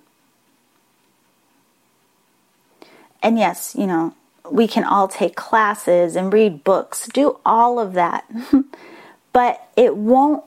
And 3.21 3.37
yes, 3.39 3.75
you 3.77 3.87
know, 3.87 4.13
we 4.51 4.67
can 4.67 4.83
all 4.83 5.07
take 5.07 5.35
classes 5.37 6.15
and 6.17 6.33
read 6.33 6.63
books, 6.65 7.07
do 7.07 7.39
all 7.45 7.79
of 7.79 7.93
that. 7.93 8.25
but 9.33 9.67
it 9.75 9.97
won't 9.97 10.43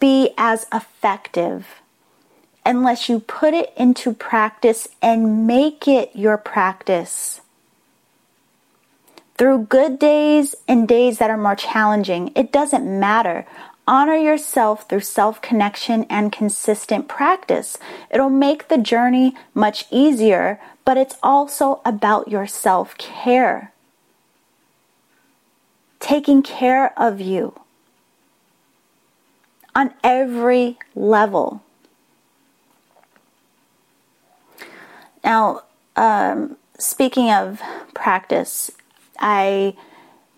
be 0.00 0.30
as 0.36 0.66
effective 0.72 1.66
unless 2.64 3.08
you 3.08 3.20
put 3.20 3.54
it 3.54 3.72
into 3.76 4.12
practice 4.12 4.88
and 5.00 5.46
make 5.46 5.86
it 5.86 6.10
your 6.14 6.36
practice. 6.36 7.40
Through 9.36 9.66
good 9.66 9.98
days 9.98 10.54
and 10.68 10.86
days 10.86 11.18
that 11.18 11.30
are 11.30 11.38
more 11.38 11.56
challenging, 11.56 12.30
it 12.34 12.52
doesn't 12.52 13.00
matter. 13.00 13.46
Honor 13.86 14.16
yourself 14.16 14.88
through 14.88 15.00
self 15.00 15.40
connection 15.40 16.04
and 16.10 16.30
consistent 16.30 17.08
practice. 17.08 17.78
It'll 18.10 18.30
make 18.30 18.68
the 18.68 18.78
journey 18.78 19.34
much 19.54 19.86
easier, 19.90 20.60
but 20.84 20.98
it's 20.98 21.16
also 21.22 21.80
about 21.84 22.28
your 22.28 22.46
self 22.46 22.96
care. 22.98 23.72
Taking 25.98 26.42
care 26.42 26.98
of 26.98 27.20
you 27.20 27.58
on 29.74 29.94
every 30.02 30.78
level. 30.94 31.62
Now, 35.22 35.62
um, 35.96 36.56
speaking 36.78 37.30
of 37.30 37.60
practice, 37.94 38.70
I 39.18 39.76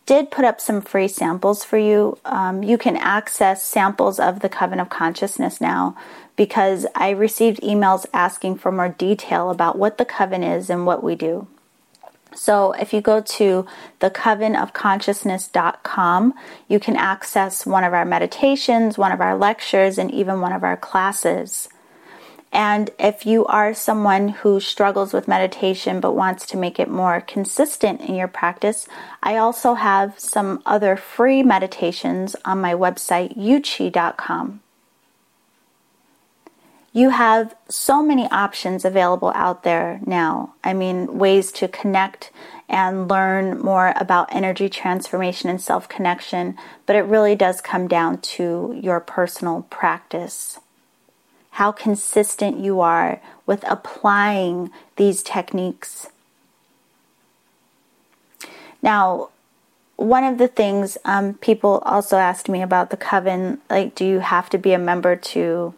did 0.07 0.31
put 0.31 0.45
up 0.45 0.61
some 0.61 0.81
free 0.81 1.09
samples 1.09 1.65
for 1.65 1.79
you. 1.79 2.19
Um, 2.25 2.63
you 2.63 2.77
can 2.77 2.97
access 2.97 3.63
samples 3.63 4.19
of 4.19 4.41
the 4.41 4.49
Coven 4.49 4.81
of 4.81 4.91
Consciousness 4.91 5.61
now 5.61 5.97
because 6.37 6.87
I 6.95 7.11
received 7.11 7.61
emails 7.61 8.07
asking 8.13 8.57
for 8.57 8.73
more 8.73 8.89
detail 8.89 9.51
about 9.51 9.79
what 9.79 9.99
the 9.99 10.05
Coven 10.05 10.43
is 10.43 10.69
and 10.69 10.87
what 10.87 11.05
we 11.05 11.15
do. 11.15 11.47
So 12.35 12.73
if 12.73 12.93
you 12.93 13.01
go 13.01 13.21
to 13.21 13.67
thecovenofconsciousness.com, 14.01 16.35
you 16.69 16.81
can 16.81 16.97
access 16.97 17.65
one 17.67 17.85
of 17.85 17.93
our 17.93 18.05
meditations, 18.05 18.99
one 18.99 19.13
of 19.13 19.21
our 19.21 19.37
lectures, 19.37 19.99
and 19.99 20.11
even 20.11 20.41
one 20.41 20.53
of 20.53 20.65
our 20.65 20.77
classes. 20.77 21.69
And 22.53 22.91
if 22.99 23.25
you 23.25 23.47
are 23.47 23.73
someone 23.73 24.29
who 24.29 24.61
struggles 24.61 25.15
with 25.15 25.27
meditation 25.27 26.01
but 26.01 26.13
wants 26.13 26.45
to 26.47 26.59
make 26.59 26.79
it 26.79 26.91
more 26.91 27.23
consistent 27.23 28.03
in 28.03 28.15
your 28.15 28.29
practice, 28.29 28.87
I 29.23 29.39
also 29.39 29.73
have 29.75 30.21
some 30.21 30.63
other 30.67 30.97
free 30.97 31.43
meditations 31.43 32.37
on 32.45 32.61
my 32.61 32.75
website, 32.75 33.39
yewchi.com. 33.39 34.61
You 36.93 37.11
have 37.11 37.55
so 37.69 38.03
many 38.03 38.29
options 38.31 38.85
available 38.85 39.33
out 39.35 39.63
there 39.63 40.01
now. 40.05 40.55
I 40.63 40.75
mean, 40.75 41.19
ways 41.19 41.51
to 41.53 41.69
connect 41.69 42.31
and 42.69 43.09
learn 43.09 43.59
more 43.61 43.95
about 43.97 44.35
energy 44.35 44.69
transformation 44.69 45.49
and 45.49 45.61
self 45.61 45.89
connection, 45.89 46.57
but 46.87 46.97
it 46.97 47.03
really 47.03 47.35
does 47.35 47.61
come 47.61 47.89
down 47.89 48.21
to 48.21 48.79
your 48.81 49.01
personal 49.01 49.67
practice 49.71 50.59
how 51.53 51.71
consistent 51.71 52.59
you 52.59 52.81
are 52.81 53.21
with 53.45 53.63
applying 53.69 54.71
these 54.97 55.23
techniques. 55.23 56.09
Now, 58.81 59.29
one 59.97 60.25
of 60.25 60.39
the 60.39 60.49
things 60.49 60.97
um, 61.05 61.35
people 61.35 61.83
also 61.85 62.17
asked 62.17 62.49
me 62.49 62.63
about 62.63 62.89
the 62.89 62.97
coven 62.97 63.61
like, 63.69 63.95
do 63.95 64.05
you 64.05 64.21
have 64.21 64.49
to 64.51 64.59
be 64.59 64.73
a 64.73 64.79
member 64.79 65.15
to, 65.15 65.75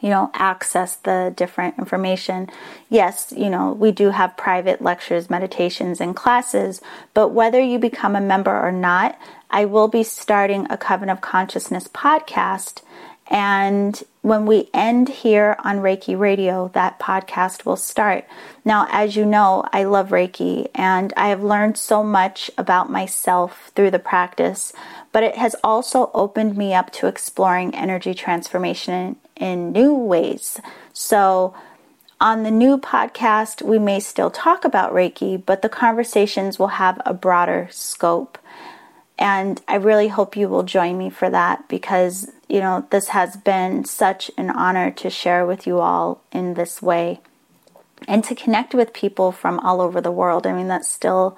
you 0.00 0.10
know, 0.10 0.30
access 0.34 0.96
the 0.96 1.32
different 1.36 1.78
information? 1.78 2.48
Yes, 2.88 3.32
you 3.36 3.50
know, 3.50 3.72
we 3.72 3.92
do 3.92 4.10
have 4.10 4.36
private 4.36 4.82
lectures, 4.82 5.30
meditations, 5.30 6.00
and 6.00 6.14
classes, 6.14 6.80
but 7.14 7.28
whether 7.28 7.60
you 7.60 7.78
become 7.78 8.16
a 8.16 8.20
member 8.20 8.58
or 8.58 8.72
not, 8.72 9.18
I 9.50 9.64
will 9.64 9.88
be 9.88 10.02
starting 10.02 10.66
a 10.70 10.76
Coven 10.76 11.08
of 11.08 11.20
Consciousness 11.20 11.88
podcast 11.88 12.82
and 13.28 14.02
when 14.22 14.46
we 14.46 14.68
end 14.74 15.08
here 15.08 15.56
on 15.62 15.78
Reiki 15.78 16.18
Radio, 16.18 16.70
that 16.74 16.98
podcast 16.98 17.64
will 17.64 17.76
start. 17.76 18.26
Now, 18.64 18.86
as 18.90 19.16
you 19.16 19.24
know, 19.24 19.64
I 19.72 19.84
love 19.84 20.08
Reiki 20.08 20.68
and 20.74 21.12
I 21.16 21.28
have 21.28 21.42
learned 21.42 21.76
so 21.76 22.02
much 22.02 22.50
about 22.58 22.90
myself 22.90 23.70
through 23.74 23.90
the 23.90 23.98
practice, 23.98 24.72
but 25.12 25.22
it 25.22 25.36
has 25.36 25.54
also 25.62 26.10
opened 26.14 26.56
me 26.56 26.74
up 26.74 26.90
to 26.92 27.06
exploring 27.06 27.74
energy 27.74 28.14
transformation 28.14 29.16
in, 29.36 29.46
in 29.46 29.72
new 29.72 29.94
ways. 29.94 30.60
So, 30.92 31.54
on 32.20 32.42
the 32.42 32.50
new 32.50 32.78
podcast, 32.78 33.62
we 33.62 33.78
may 33.78 34.00
still 34.00 34.30
talk 34.30 34.64
about 34.64 34.92
Reiki, 34.92 35.40
but 35.44 35.62
the 35.62 35.68
conversations 35.68 36.58
will 36.58 36.66
have 36.68 37.00
a 37.06 37.14
broader 37.14 37.68
scope. 37.70 38.38
And 39.18 39.60
I 39.66 39.76
really 39.76 40.08
hope 40.08 40.36
you 40.36 40.48
will 40.48 40.62
join 40.62 40.96
me 40.96 41.10
for 41.10 41.28
that 41.28 41.68
because, 41.68 42.30
you 42.48 42.60
know, 42.60 42.86
this 42.90 43.08
has 43.08 43.36
been 43.36 43.84
such 43.84 44.30
an 44.38 44.50
honor 44.50 44.92
to 44.92 45.10
share 45.10 45.44
with 45.44 45.66
you 45.66 45.80
all 45.80 46.22
in 46.30 46.54
this 46.54 46.80
way 46.80 47.20
and 48.06 48.22
to 48.24 48.34
connect 48.36 48.74
with 48.74 48.92
people 48.92 49.32
from 49.32 49.58
all 49.58 49.80
over 49.80 50.00
the 50.00 50.12
world. 50.12 50.46
I 50.46 50.52
mean, 50.52 50.68
that's 50.68 50.86
still, 50.86 51.36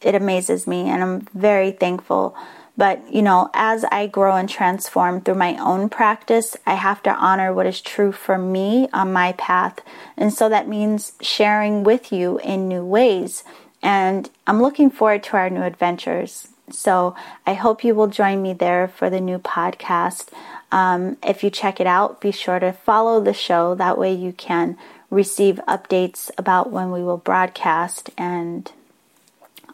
it 0.00 0.14
amazes 0.14 0.68
me 0.68 0.88
and 0.88 1.02
I'm 1.02 1.20
very 1.34 1.72
thankful. 1.72 2.36
But, 2.76 3.12
you 3.12 3.22
know, 3.22 3.50
as 3.54 3.84
I 3.84 4.06
grow 4.06 4.36
and 4.36 4.48
transform 4.48 5.22
through 5.22 5.36
my 5.36 5.56
own 5.56 5.88
practice, 5.88 6.56
I 6.66 6.74
have 6.74 7.02
to 7.04 7.10
honor 7.10 7.52
what 7.52 7.66
is 7.66 7.80
true 7.80 8.12
for 8.12 8.38
me 8.38 8.88
on 8.92 9.12
my 9.12 9.32
path. 9.32 9.80
And 10.16 10.32
so 10.32 10.48
that 10.50 10.68
means 10.68 11.14
sharing 11.20 11.82
with 11.84 12.12
you 12.12 12.38
in 12.40 12.68
new 12.68 12.84
ways. 12.84 13.44
And 13.82 14.30
I'm 14.46 14.60
looking 14.60 14.90
forward 14.90 15.22
to 15.24 15.36
our 15.38 15.50
new 15.50 15.62
adventures. 15.62 16.48
So 16.70 17.14
I 17.46 17.54
hope 17.54 17.84
you 17.84 17.94
will 17.94 18.08
join 18.08 18.42
me 18.42 18.52
there 18.52 18.88
for 18.88 19.08
the 19.08 19.20
new 19.20 19.38
podcast. 19.38 20.28
Um, 20.72 21.16
if 21.22 21.44
you 21.44 21.50
check 21.50 21.80
it 21.80 21.86
out, 21.86 22.20
be 22.20 22.32
sure 22.32 22.58
to 22.58 22.72
follow 22.72 23.20
the 23.20 23.32
show. 23.32 23.74
That 23.74 23.98
way 23.98 24.12
you 24.12 24.32
can 24.32 24.76
receive 25.10 25.60
updates 25.68 26.30
about 26.36 26.70
when 26.70 26.90
we 26.90 27.02
will 27.02 27.16
broadcast 27.16 28.10
and 28.18 28.70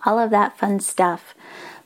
all 0.05 0.19
of 0.19 0.31
that 0.31 0.59
fun 0.59 0.81
stuff. 0.81 1.35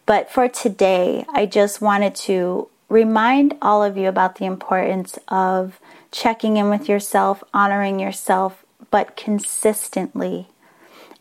But 0.06 0.30
for 0.30 0.48
today, 0.48 1.24
I 1.28 1.46
just 1.46 1.80
wanted 1.80 2.14
to 2.16 2.68
remind 2.88 3.56
all 3.60 3.82
of 3.82 3.96
you 3.96 4.08
about 4.08 4.36
the 4.36 4.46
importance 4.46 5.18
of 5.28 5.80
checking 6.10 6.56
in 6.56 6.70
with 6.70 6.88
yourself, 6.88 7.42
honoring 7.52 8.00
yourself, 8.00 8.64
but 8.90 9.16
consistently 9.16 10.48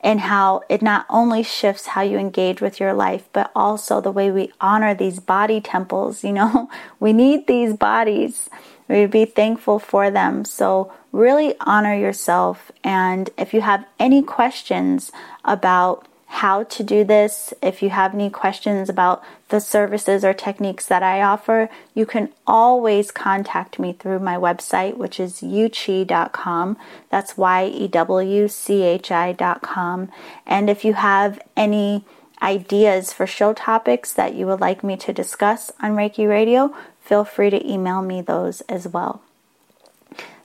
and 0.01 0.19
how 0.19 0.61
it 0.69 0.81
not 0.81 1.05
only 1.09 1.43
shifts 1.43 1.87
how 1.87 2.01
you 2.01 2.17
engage 2.17 2.61
with 2.61 2.79
your 2.79 2.93
life, 2.93 3.27
but 3.33 3.51
also 3.55 4.01
the 4.01 4.11
way 4.11 4.31
we 4.31 4.51
honor 4.61 4.93
these 4.93 5.19
body 5.19 5.61
temples. 5.61 6.23
You 6.23 6.33
know, 6.33 6.69
we 6.99 7.13
need 7.13 7.47
these 7.47 7.73
bodies. 7.75 8.49
We 8.87 9.05
be 9.07 9.25
thankful 9.25 9.79
for 9.79 10.11
them. 10.11 10.45
So, 10.45 10.93
really 11.11 11.55
honor 11.61 11.95
yourself. 11.95 12.71
And 12.83 13.29
if 13.37 13.53
you 13.53 13.61
have 13.61 13.85
any 13.99 14.21
questions 14.21 15.11
about 15.43 16.07
how 16.35 16.63
to 16.63 16.83
do 16.83 17.03
this. 17.03 17.53
If 17.61 17.81
you 17.81 17.89
have 17.91 18.13
any 18.13 18.29
questions 18.29 18.89
about 18.89 19.23
the 19.49 19.61
services 19.61 20.25
or 20.25 20.33
techniques 20.33 20.85
that 20.85 21.01
I 21.01 21.21
offer, 21.21 21.69
you 21.93 22.05
can 22.05 22.29
always 22.45 23.09
contact 23.11 23.79
me 23.79 23.93
through 23.93 24.19
my 24.19 24.35
website, 24.35 24.97
which 24.97 25.19
is 25.19 25.41
yewchi.com. 25.41 26.77
That's 27.09 27.37
Y 27.37 27.65
E 27.67 27.87
W 27.87 28.47
C 28.49 28.83
H 28.83 29.11
I.com. 29.11 30.09
And 30.45 30.69
if 30.69 30.83
you 30.83 30.93
have 30.93 31.39
any 31.55 32.03
ideas 32.41 33.13
for 33.13 33.25
show 33.25 33.53
topics 33.53 34.11
that 34.13 34.33
you 34.35 34.45
would 34.45 34.59
like 34.59 34.83
me 34.83 34.97
to 34.97 35.13
discuss 35.13 35.71
on 35.81 35.91
Reiki 35.91 36.27
Radio, 36.27 36.75
feel 36.99 37.23
free 37.23 37.49
to 37.49 37.65
email 37.65 38.01
me 38.01 38.21
those 38.21 38.59
as 38.61 38.87
well. 38.87 39.21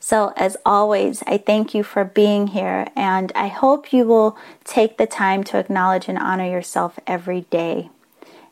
So, 0.03 0.33
as 0.35 0.57
always, 0.65 1.23
I 1.27 1.37
thank 1.37 1.75
you 1.75 1.83
for 1.83 2.05
being 2.05 2.49
here, 2.49 2.89
and 2.97 3.31
I 3.35 3.49
hope 3.49 3.93
you 3.93 4.07
will 4.07 4.37
take 4.65 4.97
the 4.97 5.07
time 5.07 5.45
to 5.45 5.59
acknowledge 5.59 6.09
and 6.09 6.19
honor 6.19 6.51
yourself 6.51 6.99
every 7.07 7.43
day. 7.43 7.91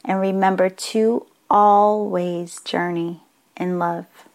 And 0.05 0.21
remember 0.21 0.69
to 0.69 1.27
always 1.51 2.61
journey 2.61 3.23
in 3.57 3.79
love. 3.79 4.28